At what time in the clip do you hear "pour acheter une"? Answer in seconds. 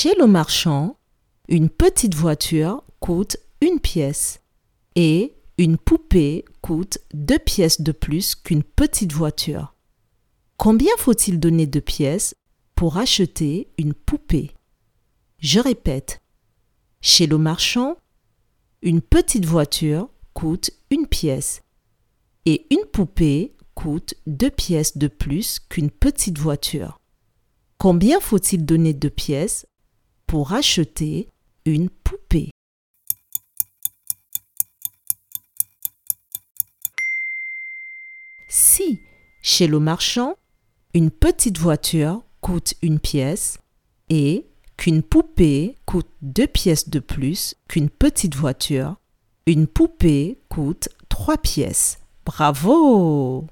12.76-13.92, 30.28-31.88